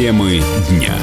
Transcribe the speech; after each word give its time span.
Темы 0.00 0.40
дня. 0.70 0.96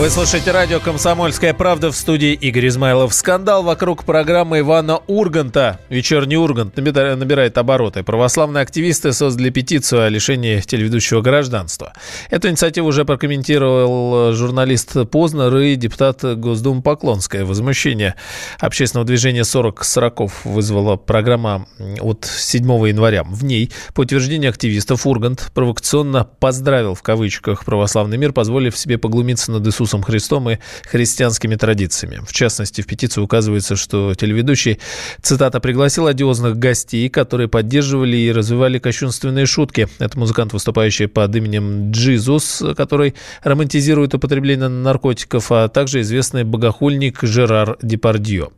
Вы 0.00 0.08
слушаете 0.08 0.50
радио 0.52 0.80
«Комсомольская 0.80 1.52
правда» 1.52 1.92
в 1.92 1.94
студии 1.94 2.32
Игорь 2.32 2.68
Измайлов. 2.68 3.12
Скандал 3.12 3.62
вокруг 3.62 4.04
программы 4.04 4.60
Ивана 4.60 4.96
Урганта. 5.06 5.78
Вечерний 5.90 6.38
Ургант 6.38 6.74
набирает 6.74 7.58
обороты. 7.58 8.02
Православные 8.02 8.62
активисты 8.62 9.12
создали 9.12 9.50
петицию 9.50 10.04
о 10.04 10.08
лишении 10.08 10.60
телеведущего 10.60 11.20
гражданства. 11.20 11.92
Эту 12.30 12.48
инициативу 12.48 12.88
уже 12.88 13.04
прокомментировал 13.04 14.32
журналист 14.32 15.06
Познер 15.10 15.54
и 15.58 15.74
депутат 15.76 16.24
Госдумы 16.24 16.80
Поклонская. 16.80 17.44
Возмущение 17.44 18.14
общественного 18.58 19.06
движения 19.06 19.44
40 19.44 19.84
сороков 19.84 20.46
вызвала 20.46 20.96
программа 20.96 21.66
от 22.00 22.24
7 22.24 22.64
января. 22.88 23.22
В 23.24 23.44
ней, 23.44 23.70
по 23.92 24.00
утверждению 24.00 24.48
активистов, 24.48 25.06
Ургант 25.06 25.50
провокационно 25.52 26.24
поздравил 26.24 26.94
в 26.94 27.02
кавычках 27.02 27.66
православный 27.66 28.16
мир, 28.16 28.32
позволив 28.32 28.78
себе 28.78 28.96
поглумиться 28.96 29.52
над 29.52 29.66
Иисусом 29.66 29.89
Иисусом 29.90 30.02
Христом 30.02 30.48
и 30.50 30.58
христианскими 30.88 31.56
традициями. 31.56 32.20
В 32.24 32.32
частности, 32.32 32.80
в 32.80 32.86
петиции 32.86 33.20
указывается, 33.20 33.74
что 33.74 34.14
телеведущий, 34.14 34.78
цитата, 35.20 35.58
пригласил 35.58 36.06
одиозных 36.06 36.56
гостей, 36.56 37.08
которые 37.08 37.48
поддерживали 37.48 38.16
и 38.16 38.30
развивали 38.30 38.78
кощунственные 38.78 39.46
шутки. 39.46 39.88
Это 39.98 40.16
музыкант, 40.16 40.52
выступающий 40.52 41.08
под 41.08 41.34
именем 41.34 41.90
Джизус, 41.90 42.62
который 42.76 43.14
романтизирует 43.42 44.14
употребление 44.14 44.68
наркотиков, 44.68 45.50
а 45.50 45.68
также 45.68 46.02
известный 46.02 46.44
богохульник 46.44 47.18
Жерар 47.22 47.76
Депардье. 47.82 48.50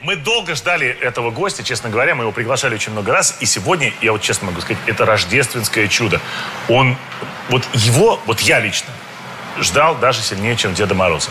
Мы 0.00 0.16
долго 0.16 0.54
ждали 0.54 0.86
этого 0.86 1.30
гостя, 1.30 1.62
честно 1.62 1.90
говоря, 1.90 2.14
мы 2.14 2.24
его 2.24 2.32
приглашали 2.32 2.74
очень 2.74 2.92
много 2.92 3.12
раз, 3.12 3.36
и 3.40 3.46
сегодня, 3.46 3.92
я 4.02 4.12
вот 4.12 4.20
честно 4.20 4.46
могу 4.46 4.60
сказать, 4.60 4.82
это 4.86 5.06
рождественское 5.06 5.88
чудо. 5.88 6.20
Он, 6.68 6.96
вот 7.48 7.62
его, 7.74 8.20
вот 8.26 8.40
я 8.40 8.60
лично, 8.60 8.88
ждал 9.60 9.96
даже 9.96 10.22
сильнее, 10.22 10.56
чем 10.56 10.74
Деда 10.74 10.94
Мороза. 10.94 11.30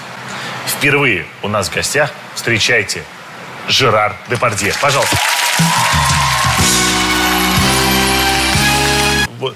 Впервые 0.67 1.25
у 1.41 1.47
нас 1.47 1.69
в 1.69 1.73
гостях 1.73 2.11
встречайте 2.35 3.03
Жерар 3.67 4.16
Депардье. 4.29 4.73
Пожалуйста. 4.81 5.17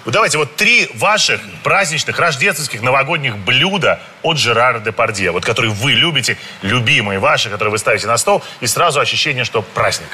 Давайте 0.05 0.37
вот 0.37 0.55
три 0.55 0.89
ваших 0.95 1.39
праздничных, 1.63 2.19
рождественских, 2.19 2.81
новогодних 2.81 3.37
блюда 3.37 4.01
от 4.21 4.37
Жерара 4.37 4.79
Депардье, 4.79 5.31
вот 5.31 5.45
которые 5.45 5.71
вы 5.71 5.93
любите, 5.93 6.37
любимые 6.61 7.19
ваши, 7.19 7.49
которые 7.49 7.71
вы 7.71 7.77
ставите 7.77 8.07
на 8.07 8.17
стол, 8.17 8.43
и 8.59 8.67
сразу 8.67 8.99
ощущение, 8.99 9.45
что 9.45 9.61
праздник. 9.61 10.09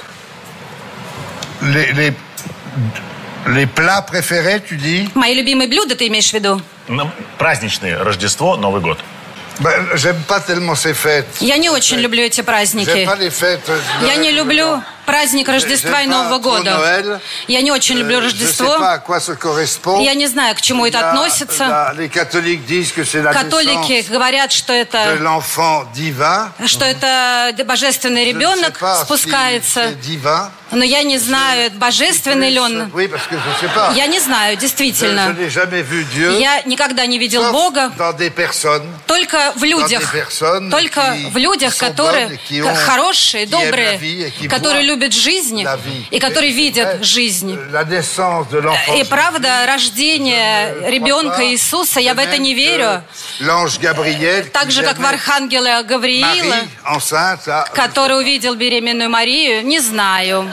Les, 1.61 1.91
les, 1.93 2.13
les 3.47 3.65
plats 3.65 4.01
préférés, 4.01 4.59
tu 4.59 4.75
dis 4.75 5.09
Мои 5.15 5.33
любимые 5.33 5.69
блюда 5.69 5.95
ты 5.95 6.07
имеешь 6.07 6.29
в 6.29 6.33
виду? 6.33 6.61
Праздничное 7.37 8.03
Рождество, 8.03 8.57
Новый 8.57 8.81
год. 8.81 8.99
Я 11.39 11.57
не 11.57 11.69
очень 11.69 11.97
люблю 11.97 12.23
эти 12.23 12.41
праздники. 12.41 13.05
Я 14.01 14.15
не 14.15 14.31
люблю 14.31 14.81
праздник 15.05 15.47
Рождества 15.47 16.01
и 16.01 16.07
Нового 16.07 16.39
года. 16.39 17.21
Я 17.47 17.61
не 17.61 17.71
очень 17.71 17.97
люблю 17.97 18.17
euh, 18.17 18.21
Рождество. 18.21 18.77
Я 20.01 20.13
не 20.13 20.27
знаю, 20.27 20.55
к 20.55 20.61
чему 20.61 20.85
это 20.85 21.09
относится. 21.11 21.93
Католики 23.33 24.05
говорят, 24.09 24.51
что 24.51 24.73
это, 24.73 25.17
что 26.65 26.85
это 26.85 27.53
божественный 27.65 28.25
ребенок 28.25 28.79
спускается. 29.03 29.93
Но 30.71 30.83
я 30.83 31.03
не 31.03 31.19
знаю, 31.19 31.71
божественный 31.75 32.49
ли 32.49 32.59
он. 32.59 32.91
Я 33.95 34.07
не 34.07 34.19
знаю, 34.19 34.57
действительно. 34.57 35.35
Я 36.39 36.61
никогда 36.63 37.05
не 37.05 37.19
видел 37.19 37.51
Бога. 37.51 37.91
Только 39.05 39.53
в 39.55 39.63
людях. 39.63 40.13
Только 40.71 41.15
в 41.29 41.37
людях, 41.37 41.77
которые 41.77 42.39
хорошие, 42.85 43.45
добрые, 43.45 44.31
которые 44.49 44.83
любят 44.93 45.13
жизнь 45.13 45.65
и 46.11 46.19
которые 46.19 46.51
видят 46.51 47.03
жизнь. 47.03 47.51
И 47.51 49.03
правда, 49.09 49.65
рождение 49.67 50.89
ребенка 50.89 51.45
Иисуса, 51.51 51.99
я 51.99 52.13
в 52.13 52.19
это 52.19 52.37
не 52.37 52.53
верю. 52.53 53.03
Так 54.51 54.71
же, 54.71 54.83
как 54.83 54.97
в 54.99 55.05
Архангела 55.05 55.83
Гавриила, 55.83 56.57
который 57.73 58.17
увидел 58.19 58.55
беременную 58.55 59.09
Марию, 59.09 59.65
не 59.65 59.79
знаю. 59.79 60.49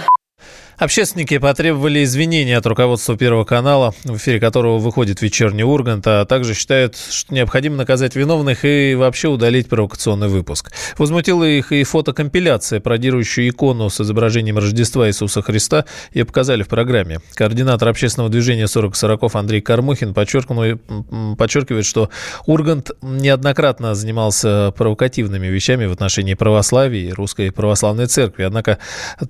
Общественники 0.80 1.36
потребовали 1.36 2.04
извинений 2.04 2.56
от 2.56 2.64
руководства 2.64 3.14
Первого 3.14 3.44
канала, 3.44 3.92
в 4.04 4.16
эфире 4.16 4.40
которого 4.40 4.78
выходит 4.78 5.20
вечерний 5.20 5.62
Ургант, 5.62 6.06
а 6.06 6.24
также 6.24 6.54
считают, 6.54 6.96
что 6.96 7.34
необходимо 7.34 7.76
наказать 7.76 8.16
виновных 8.16 8.64
и 8.64 8.94
вообще 8.94 9.28
удалить 9.28 9.68
провокационный 9.68 10.28
выпуск. 10.28 10.72
Возмутила 10.96 11.44
их 11.44 11.70
и 11.72 11.84
фотокомпиляция, 11.84 12.80
пародирующая 12.80 13.50
икону 13.50 13.90
с 13.90 14.00
изображением 14.00 14.56
Рождества 14.56 15.06
Иисуса 15.06 15.42
Христа, 15.42 15.84
ее 16.14 16.24
показали 16.24 16.62
в 16.62 16.68
программе. 16.68 17.20
Координатор 17.34 17.86
общественного 17.88 18.30
движения 18.30 18.66
40 18.66 18.96
сороков 18.96 19.36
Андрей 19.36 19.60
Кармухин 19.60 20.14
подчеркивает, 20.14 21.84
что 21.84 22.08
Ургант 22.46 22.92
неоднократно 23.02 23.94
занимался 23.94 24.72
провокативными 24.74 25.48
вещами 25.48 25.84
в 25.84 25.92
отношении 25.92 26.32
православия 26.32 27.10
и 27.10 27.12
Русской 27.12 27.52
Православной 27.52 28.06
Церкви. 28.06 28.44
Однако 28.44 28.78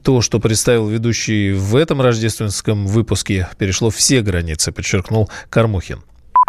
то, 0.04 0.20
что 0.20 0.38
представил 0.38 0.86
ведущий 0.86 1.39
в 1.48 1.76
этом 1.76 2.00
рождественском 2.02 2.86
выпуске 2.86 3.48
перешло 3.58 3.90
все 3.90 4.20
границы, 4.20 4.72
подчеркнул 4.72 5.30
Кармухин 5.48 6.02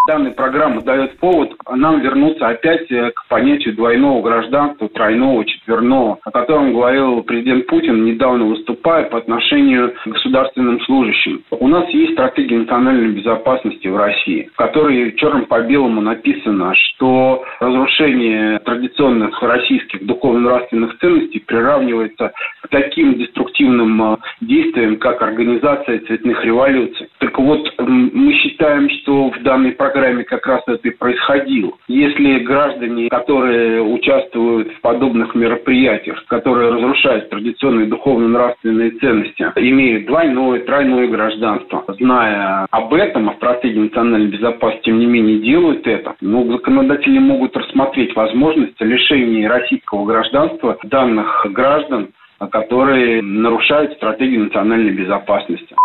данная 0.08 0.32
программа 0.32 0.82
дает 0.82 1.18
повод 1.18 1.54
нам 1.70 2.02
вернуться 2.02 2.48
опять 2.48 2.92
э, 2.92 3.12
к 3.12 3.28
понятию 3.28 3.76
двойного 3.76 4.22
гражданства, 4.22 4.90
тройного, 4.90 5.46
четверного, 5.46 6.20
о 6.24 6.32
котором 6.32 6.74
говорил 6.74 7.22
президент 7.24 7.68
Путин, 7.68 8.04
недавно 8.06 8.46
выступая 8.46 9.04
по 9.10 9.20
отношению 9.20 9.92
к 9.92 10.08
государственным 10.08 10.82
служащим. 10.82 11.44
У 11.52 11.68
нас 11.68 11.88
есть 11.90 12.14
стратегия 12.14 12.58
национальной 12.58 13.14
безопасности 13.14 13.88
в 13.88 13.96
России, 13.96 14.50
в 14.54 14.58
которой 14.58 15.14
черным 15.14 15.46
по 15.46 15.62
белому 15.62 16.02
написано, 16.02 16.74
что 16.76 17.44
разрушение 17.60 18.60
традиционных 18.60 19.42
российских 19.42 20.06
духовно-нравственных 20.06 20.98
ценностей 21.00 21.40
приравнивается 21.40 22.32
к 22.64 22.68
таким 22.70 23.16
деструктивным 23.16 24.14
э, 24.14 24.18
действиям, 24.42 24.98
как 24.98 25.22
организация 25.22 26.00
цветных 26.00 26.44
революций. 26.44 27.08
Только 27.20 27.42
вот 27.42 27.72
мы 27.80 28.34
считаем, 28.34 28.90
что 28.90 29.30
в 29.30 29.44
данной 29.44 29.72
программе 29.72 29.91
программе 29.91 30.24
как 30.24 30.46
раз 30.47 30.62
это 30.68 30.88
и 30.88 30.91
происходило. 30.91 31.74
Если 31.88 32.40
граждане, 32.40 33.09
которые 33.09 33.81
участвуют 33.81 34.72
в 34.74 34.81
подобных 34.81 35.35
мероприятиях, 35.35 36.24
которые 36.28 36.72
разрушают 36.72 37.29
традиционные 37.29 37.88
духовно-нравственные 37.88 38.91
ценности, 38.91 39.52
имеют 39.56 40.06
двойное, 40.06 40.62
тройное 40.62 41.07
гражданство, 41.07 41.84
зная 42.00 42.68
об 42.72 42.94
этом, 42.94 43.29
о 43.29 43.34
стратегии 43.35 43.79
национальной 43.79 44.29
безопасности, 44.29 44.85
тем 44.85 45.00
не 45.00 45.06
менее 45.06 45.40
делают 45.40 45.85
это, 45.85 46.16
но 46.22 46.44
законодатели 46.46 47.19
могут 47.19 47.56
рассмотреть 47.56 48.16
возможность 48.16 48.79
лишения 48.79 49.50
российского 49.50 50.06
гражданства 50.06 50.78
данных 50.84 51.46
граждан, 51.50 52.09
которые 52.52 53.22
нарушают 53.22 53.94
стратегию 53.94 54.46
национальной 54.46 54.91
безопасности. 54.91 55.75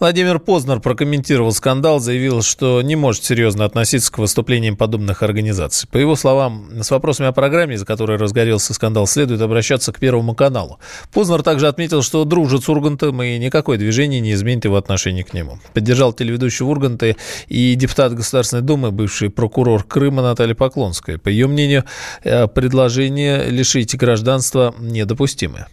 Владимир 0.00 0.38
Познер 0.38 0.80
прокомментировал 0.80 1.52
скандал, 1.52 2.00
заявил, 2.00 2.42
что 2.42 2.82
не 2.82 2.96
может 2.96 3.24
серьезно 3.24 3.64
относиться 3.64 4.10
к 4.10 4.18
выступлениям 4.18 4.76
подобных 4.76 5.22
организаций. 5.22 5.88
По 5.90 5.98
его 5.98 6.16
словам, 6.16 6.82
с 6.82 6.90
вопросами 6.90 7.28
о 7.28 7.32
программе, 7.32 7.76
из-за 7.76 7.86
которой 7.86 8.18
разгорелся 8.18 8.74
скандал, 8.74 9.06
следует 9.06 9.40
обращаться 9.40 9.92
к 9.92 9.98
Первому 9.98 10.34
каналу. 10.34 10.78
Познер 11.12 11.42
также 11.42 11.68
отметил, 11.68 12.02
что 12.02 12.24
дружит 12.24 12.64
с 12.64 12.68
Ургантом 12.68 13.22
и 13.22 13.38
никакое 13.38 13.78
движение 13.78 14.20
не 14.20 14.32
изменит 14.32 14.64
его 14.64 14.76
отношение 14.76 15.24
к 15.24 15.32
нему. 15.32 15.58
Поддержал 15.72 16.12
телеведущий 16.12 16.64
Урганта 16.64 17.14
и 17.48 17.74
депутат 17.74 18.14
Государственной 18.14 18.62
Думы, 18.62 18.90
бывший 18.90 19.30
прокурор 19.30 19.84
Крыма 19.84 20.22
Наталья 20.22 20.54
Поклонская. 20.54 21.18
По 21.18 21.28
ее 21.28 21.46
мнению, 21.46 21.84
э, 22.22 22.48
предложение 22.48 23.44
лишить 23.48 23.96
гражданства 23.96 24.74
недопустимое 24.78 25.68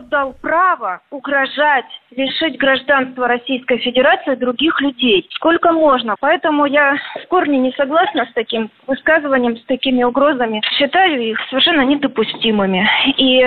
кто 0.00 0.08
дал 0.08 0.32
право 0.40 1.00
угрожать, 1.10 1.84
лишить 2.10 2.58
гражданства 2.58 3.28
Российской 3.28 3.78
Федерации 3.78 4.34
других 4.34 4.80
людей? 4.80 5.28
Сколько 5.32 5.72
можно? 5.72 6.16
Поэтому 6.20 6.66
я 6.66 6.96
в 7.22 7.28
корне 7.28 7.58
не 7.58 7.72
согласна 7.72 8.26
с 8.26 8.32
таким 8.34 8.70
высказыванием, 8.86 9.56
с 9.56 9.64
такими 9.64 10.02
угрозами. 10.02 10.62
Считаю 10.78 11.20
их 11.20 11.38
совершенно 11.48 11.82
недопустимыми. 11.82 12.88
И 13.16 13.40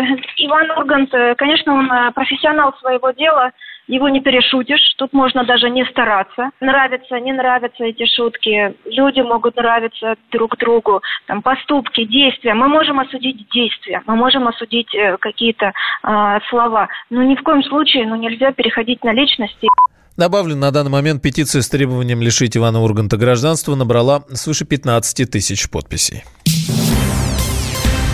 Иван 0.45 0.71
Ургант, 0.71 1.13
э, 1.13 1.35
конечно, 1.35 1.73
он 1.73 1.91
э, 1.91 2.11
профессионал 2.11 2.73
своего 2.79 3.11
дела, 3.11 3.51
его 3.87 4.09
не 4.09 4.21
перешутишь, 4.21 4.93
тут 4.97 5.13
можно 5.13 5.43
даже 5.43 5.69
не 5.69 5.85
стараться. 5.85 6.49
Нравятся, 6.59 7.19
не 7.19 7.33
нравятся 7.33 7.83
эти 7.83 8.05
шутки, 8.05 8.75
люди 8.85 9.21
могут 9.21 9.55
нравиться 9.55 10.15
друг 10.31 10.57
другу, 10.57 11.01
там 11.27 11.41
поступки, 11.41 12.05
действия. 12.05 12.53
Мы 12.53 12.67
можем 12.67 12.99
осудить 12.99 13.47
действия, 13.49 14.01
мы 14.05 14.15
можем 14.15 14.47
осудить 14.47 14.93
э, 14.95 15.17
какие-то 15.17 15.73
э, 16.03 16.39
слова, 16.49 16.87
но 17.09 17.23
ни 17.23 17.35
в 17.35 17.43
коем 17.43 17.63
случае 17.63 18.07
ну, 18.07 18.15
нельзя 18.15 18.51
переходить 18.51 19.03
на 19.03 19.11
личности. 19.13 19.67
Добавлю, 20.15 20.55
на 20.55 20.69
данный 20.71 20.91
момент 20.91 21.23
петиция 21.23 21.63
с 21.63 21.69
требованием 21.69 22.21
лишить 22.21 22.55
Ивана 22.55 22.81
Урганта 22.81 23.17
гражданства 23.17 23.73
набрала 23.73 24.23
свыше 24.33 24.63
15 24.63 25.29
тысяч 25.29 25.69
подписей. 25.69 26.23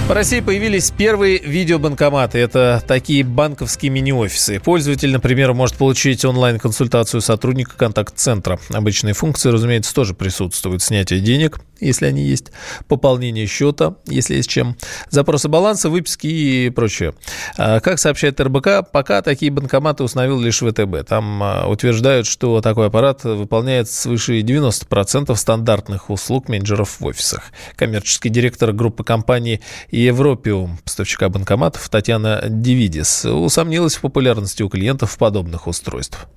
В 0.09 0.11
России 0.11 0.39
появились 0.39 0.89
первые 0.89 1.37
видеобанкоматы. 1.37 2.39
Это 2.39 2.83
такие 2.87 3.23
банковские 3.23 3.91
мини-офисы. 3.91 4.59
Пользователь, 4.59 5.11
например, 5.11 5.53
может 5.53 5.75
получить 5.75 6.25
онлайн-консультацию 6.25 7.21
сотрудника 7.21 7.77
контакт-центра. 7.77 8.59
Обычные 8.73 9.13
функции, 9.13 9.51
разумеется, 9.51 9.93
тоже 9.93 10.15
присутствуют. 10.15 10.81
Снятие 10.81 11.19
денег, 11.19 11.59
если 11.79 12.05
они 12.05 12.23
есть, 12.23 12.51
пополнение 12.87 13.45
счета, 13.47 13.95
если 14.07 14.35
есть 14.35 14.49
чем, 14.49 14.75
запросы 15.09 15.47
баланса, 15.49 15.89
выписки 15.89 16.27
и 16.27 16.69
прочее. 16.69 17.13
А, 17.57 17.79
как 17.79 17.99
сообщает 17.99 18.39
РБК, 18.39 18.91
пока 18.91 19.21
такие 19.21 19.51
банкоматы 19.51 20.03
установил 20.03 20.39
лишь 20.39 20.59
ВТБ. 20.59 21.07
Там 21.07 21.41
а, 21.43 21.67
утверждают, 21.67 22.27
что 22.27 22.61
такой 22.61 22.87
аппарат 22.87 23.23
выполняет 23.23 23.89
свыше 23.89 24.39
90% 24.39 25.35
стандартных 25.35 26.09
услуг 26.09 26.49
менеджеров 26.49 26.99
в 26.99 27.05
офисах. 27.05 27.51
Коммерческий 27.75 28.29
директор 28.29 28.71
группы 28.71 29.03
компаний 29.03 29.61
Европиум, 29.91 30.77
поставщика 30.83 31.29
банкоматов 31.29 31.87
Татьяна 31.89 32.43
Дивидис, 32.47 33.25
усомнилась 33.25 33.95
в 33.95 34.01
популярности 34.01 34.63
у 34.63 34.69
клиентов 34.69 35.17
подобных 35.17 35.67
устройств 35.67 36.27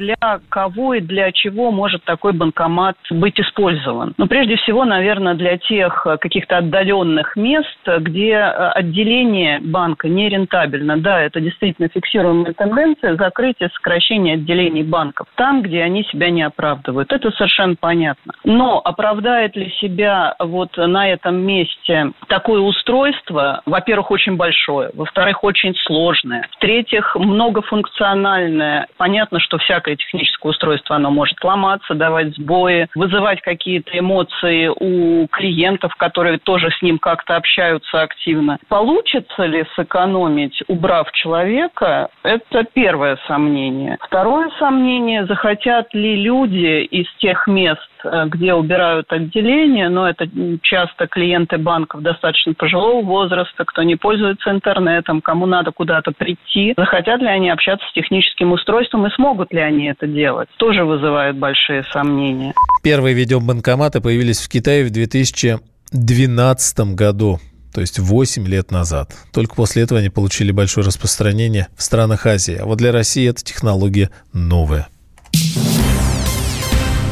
для 0.00 0.40
кого 0.48 0.94
и 0.94 1.00
для 1.00 1.32
чего 1.32 1.70
может 1.70 2.04
такой 2.04 2.32
банкомат 2.32 2.96
быть 3.10 3.38
использован. 3.40 4.14
Ну, 4.16 4.26
прежде 4.26 4.56
всего, 4.56 4.84
наверное, 4.84 5.34
для 5.34 5.58
тех 5.58 6.06
э, 6.06 6.16
каких-то 6.18 6.58
отдаленных 6.58 7.36
мест, 7.36 7.78
где 7.86 8.32
э, 8.32 8.50
отделение 8.70 9.60
банка 9.60 10.08
не 10.08 10.28
рентабельно. 10.28 10.96
Да, 10.96 11.20
это 11.20 11.40
действительно 11.40 11.88
фиксируемая 11.88 12.52
тенденция 12.54 13.16
закрытия, 13.16 13.70
сокращения 13.74 14.34
отделений 14.34 14.82
банков 14.82 15.26
там, 15.36 15.62
где 15.62 15.82
они 15.82 16.04
себя 16.04 16.30
не 16.30 16.42
оправдывают. 16.42 17.12
Это 17.12 17.30
совершенно 17.32 17.76
понятно. 17.78 18.32
Но 18.44 18.80
оправдает 18.84 19.56
ли 19.56 19.70
себя 19.80 20.34
вот 20.38 20.76
на 20.76 21.08
этом 21.08 21.36
месте 21.36 22.12
такое 22.28 22.60
устройство, 22.60 23.62
во-первых, 23.66 24.10
очень 24.10 24.36
большое, 24.36 24.90
во-вторых, 24.94 25.44
очень 25.44 25.74
сложное, 25.86 26.48
в-третьих, 26.52 27.14
многофункциональное. 27.16 28.86
Понятно, 28.96 29.40
что 29.40 29.58
вся 29.58 29.80
всякое 29.84 29.96
техническое 29.96 30.48
устройство, 30.48 30.96
оно 30.96 31.10
может 31.10 31.42
ломаться, 31.42 31.94
давать 31.94 32.34
сбои, 32.36 32.88
вызывать 32.94 33.40
какие-то 33.42 33.96
эмоции 33.98 34.68
у 34.68 35.26
клиентов, 35.28 35.94
которые 35.96 36.38
тоже 36.38 36.70
с 36.70 36.82
ним 36.82 36.98
как-то 36.98 37.36
общаются 37.36 38.00
активно. 38.00 38.58
Получится 38.68 39.44
ли 39.44 39.64
сэкономить, 39.76 40.62
убрав 40.68 41.10
человека, 41.12 42.08
это 42.22 42.64
первое 42.72 43.18
сомнение. 43.26 43.98
Второе 44.00 44.50
сомнение, 44.58 45.26
захотят 45.26 45.92
ли 45.92 46.16
люди 46.22 46.84
из 46.84 47.06
тех 47.18 47.46
мест, 47.46 47.88
Э, 48.04 48.26
где 48.26 48.54
убирают 48.54 49.10
отделение, 49.12 49.88
но 49.88 50.08
это 50.08 50.28
часто 50.62 51.06
клиенты 51.06 51.58
банков 51.58 52.02
достаточно 52.02 52.54
пожилого 52.54 53.04
возраста, 53.04 53.64
кто 53.64 53.82
не 53.82 53.96
пользуется 53.96 54.50
интернетом, 54.50 55.20
кому 55.20 55.46
надо 55.46 55.72
куда-то 55.72 56.12
прийти. 56.12 56.74
Захотят 56.76 57.20
ли 57.20 57.28
они 57.28 57.50
общаться 57.50 57.86
с 57.88 57.92
техническим 57.92 58.52
устройством 58.52 59.06
и 59.06 59.10
смогут 59.10 59.52
ли 59.52 59.60
они 59.60 59.73
это 59.82 60.06
делать? 60.06 60.48
Тоже 60.58 60.84
вызывает 60.84 61.36
большие 61.38 61.84
сомнения. 61.92 62.52
Первые 62.82 63.14
видеобанкоматы 63.14 64.00
появились 64.00 64.40
в 64.40 64.48
Китае 64.48 64.84
в 64.84 64.90
2012 64.90 66.80
году 66.94 67.40
то 67.74 67.80
есть 67.80 67.98
8 67.98 68.46
лет 68.46 68.70
назад. 68.70 69.16
Только 69.32 69.56
после 69.56 69.82
этого 69.82 69.98
они 69.98 70.08
получили 70.08 70.52
большое 70.52 70.86
распространение 70.86 71.66
в 71.76 71.82
странах 71.82 72.24
Азии. 72.24 72.54
А 72.54 72.66
вот 72.66 72.78
для 72.78 72.92
России 72.92 73.28
эта 73.28 73.42
технология 73.42 74.10
новая. 74.32 74.86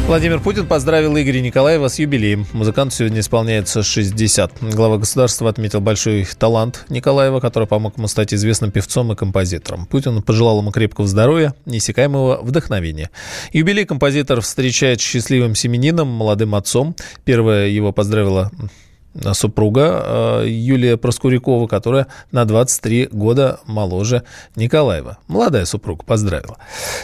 Владимир 0.07 0.41
Путин 0.41 0.67
поздравил 0.67 1.17
Игоря 1.17 1.41
Николаева 1.41 1.89
с 1.89 1.99
юбилеем. 1.99 2.45
Музыканту 2.53 2.95
сегодня 2.97 3.21
исполняется 3.21 3.83
60. 3.83 4.75
Глава 4.75 4.99
государства 4.99 5.49
отметил 5.49 5.81
большой 5.81 6.27
талант 6.39 6.85
Николаева, 6.91 7.41
который 7.41 7.67
помог 7.67 7.97
ему 7.97 8.09
стать 8.09 8.35
известным 8.35 8.71
певцом 8.73 9.13
и 9.13 9.17
композитором. 9.17 9.87
Путин 9.87 10.21
пожелал 10.21 10.59
ему 10.59 10.71
крепкого 10.71 11.07
здоровья, 11.07 11.55
неиссякаемого 11.65 12.43
вдохновения. 12.43 13.11
Юбилей 13.53 13.87
композитор 13.87 14.41
встречает 14.43 15.01
счастливым 15.01 15.55
семенином, 15.55 16.09
молодым 16.09 16.57
отцом. 16.57 16.95
Первая 17.25 17.69
его 17.69 17.93
поздравила 17.93 18.51
супруга 19.33 20.43
э, 20.43 20.49
Юлия 20.49 20.97
Проскурякова, 20.97 21.67
которая 21.67 22.07
на 22.31 22.45
23 22.45 23.09
года 23.13 23.61
моложе 23.67 24.23
Николаева. 24.57 25.19
Молодая 25.29 25.65
супруга, 25.65 26.05
поздравила. 26.05 26.57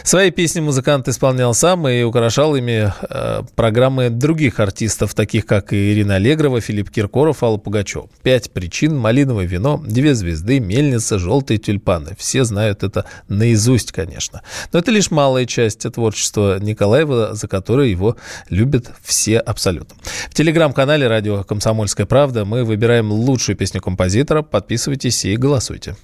Свои 0.03 0.31
песни 0.31 0.59
музыкант 0.59 1.07
исполнял 1.07 1.53
сам 1.53 1.87
и 1.87 2.03
украшал 2.03 2.55
ими 2.55 2.91
э, 3.09 3.43
программы 3.55 4.09
других 4.09 4.59
артистов, 4.59 5.13
таких 5.13 5.45
как 5.45 5.73
Ирина 5.73 6.15
Аллегрова, 6.15 6.61
Филипп 6.61 6.89
Киркоров, 6.89 7.43
Алла 7.43 7.57
Пугачев. 7.57 8.05
«Пять 8.23 8.51
причин», 8.51 8.97
«Малиновое 8.97 9.45
вино», 9.45 9.81
«Две 9.85 10.15
звезды», 10.15 10.59
«Мельница», 10.59 11.19
«Желтые 11.19 11.57
тюльпаны». 11.57 12.15
Все 12.17 12.43
знают 12.43 12.83
это 12.83 13.05
наизусть, 13.27 13.91
конечно. 13.91 14.41
Но 14.71 14.79
это 14.79 14.91
лишь 14.91 15.11
малая 15.11 15.45
часть 15.45 15.81
творчества 15.91 16.59
Николаева, 16.59 17.35
за 17.35 17.47
которое 17.47 17.87
его 17.87 18.17
любят 18.49 18.91
все 19.03 19.39
абсолютно. 19.39 19.95
В 20.29 20.33
телеграм-канале 20.33 21.07
«Радио 21.07 21.43
Комсомольская 21.43 21.98
«Комсомольская 21.99 22.05
правда» 22.05 22.45
мы 22.45 22.63
выбираем 22.63 23.11
лучшую 23.11 23.57
песню 23.57 23.81
композитора. 23.81 24.41
Подписывайтесь 24.41 25.25
и 25.25 25.35
голосуйте. 25.35 25.95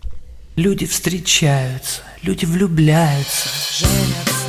Люди 0.57 0.85
встречаются, 0.85 2.01
люди 2.21 2.45
влюбляются, 2.45 3.49
женятся. 3.79 4.44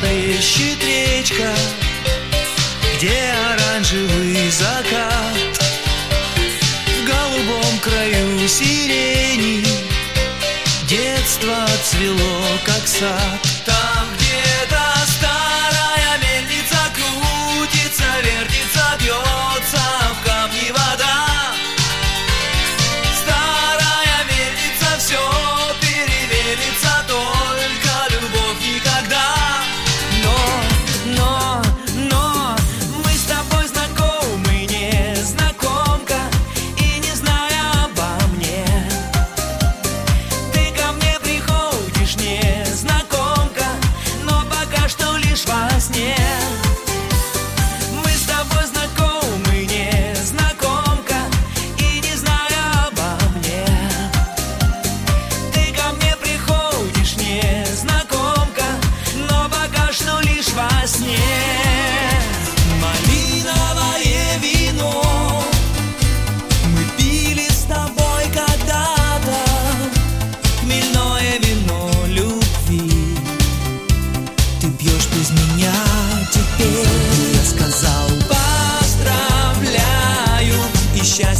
Плещет 0.00 0.82
речка, 0.84 1.54
где 2.96 3.32
оранжевый 3.52 4.50
закат. 4.50 5.60
В 6.86 7.06
голубом 7.06 7.78
краю 7.80 8.48
сирени 8.48 9.64
детство 10.86 11.66
цвело, 11.84 12.42
как 12.64 12.86
сад. 12.86 13.40
Там 13.64 13.97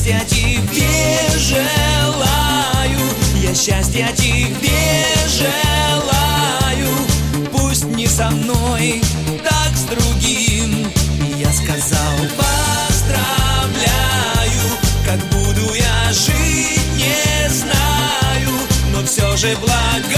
счастья 0.09 0.25
тебе 0.27 1.38
желаю, 1.38 2.99
я 3.43 3.55
счастья 3.55 4.09
тебе 4.17 5.05
желаю. 5.29 6.88
Пусть 7.53 7.85
не 7.85 8.07
со 8.07 8.31
мной, 8.31 9.03
так 9.45 9.77
с 9.77 9.83
другим. 9.83 10.91
Я 11.37 11.53
сказал, 11.53 12.17
поздравляю, 12.38 13.19
как 15.05 15.19
буду 15.29 15.75
я 15.75 16.12
жить, 16.12 16.81
не 16.97 17.50
знаю, 17.50 18.50
но 18.93 19.05
все 19.05 19.37
же 19.37 19.55
благо. 19.61 20.18